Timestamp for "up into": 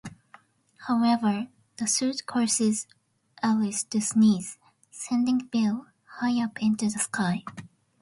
6.43-6.89